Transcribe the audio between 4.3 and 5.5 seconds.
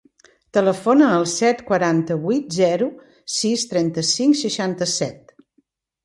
seixanta-set.